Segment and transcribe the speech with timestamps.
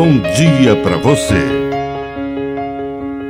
[0.00, 1.44] bom dia para você.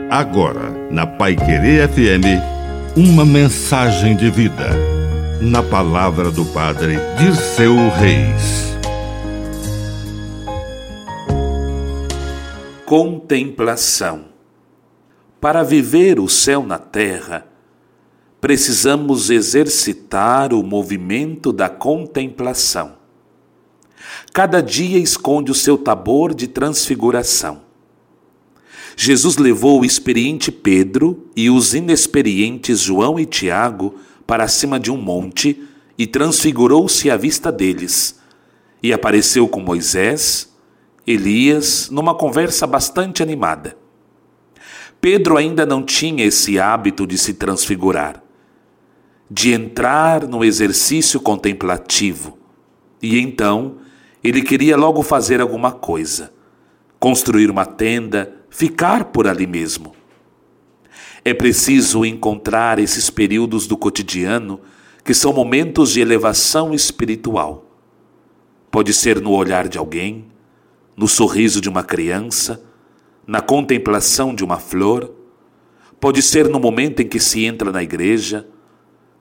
[0.08, 4.68] Agora, na Pai Querer FM, uma mensagem de vida.
[5.41, 8.72] Na palavra do Padre de seu Reis.
[12.87, 14.27] Contemplação.
[15.41, 17.48] Para viver o céu na terra,
[18.41, 22.99] precisamos exercitar o movimento da contemplação.
[24.32, 27.62] Cada dia esconde o seu tabor de transfiguração.
[28.96, 33.94] Jesus levou o experiente Pedro e os inexperientes João e Tiago
[34.27, 35.62] para cima de um monte
[35.96, 38.18] e transfigurou-se à vista deles.
[38.82, 40.50] E apareceu com Moisés,
[41.06, 43.77] Elias numa conversa bastante animada.
[45.00, 48.22] Pedro ainda não tinha esse hábito de se transfigurar,
[49.30, 52.38] de entrar no exercício contemplativo.
[53.02, 53.78] E então
[54.23, 56.33] ele queria logo fazer alguma coisa,
[56.98, 59.94] construir uma tenda, ficar por ali mesmo.
[61.25, 64.61] É preciso encontrar esses períodos do cotidiano
[65.05, 67.67] que são momentos de elevação espiritual.
[68.70, 70.27] Pode ser no olhar de alguém,
[70.97, 72.62] no sorriso de uma criança,
[73.27, 75.14] na contemplação de uma flor,
[76.00, 78.47] pode ser no momento em que se entra na igreja,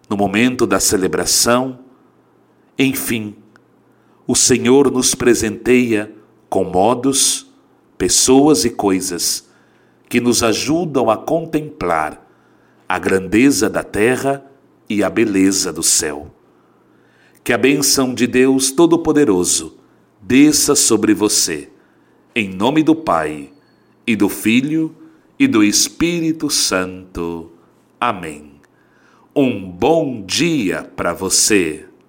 [0.10, 1.80] no momento da celebração,
[2.78, 3.36] enfim,
[4.30, 6.14] o Senhor nos presenteia
[6.48, 7.52] com modos,
[7.98, 9.50] pessoas e coisas
[10.08, 12.30] que nos ajudam a contemplar
[12.88, 14.46] a grandeza da terra
[14.88, 16.32] e a beleza do céu.
[17.44, 19.80] Que a bênção de Deus Todo-Poderoso
[20.22, 21.72] desça sobre você.
[22.36, 23.50] Em nome do Pai,
[24.06, 24.96] e do Filho,
[25.40, 27.50] e do Espírito Santo.
[28.00, 28.62] Amém.
[29.36, 31.89] Um bom dia para você.